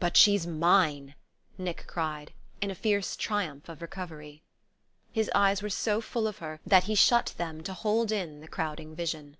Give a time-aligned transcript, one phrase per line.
[0.00, 1.14] "But she's mine!"
[1.56, 4.42] Nick cried, in a fierce triumph of recovery...
[5.12, 8.48] His eyes were so full of her that he shut them to hold in the
[8.48, 9.38] crowding vision.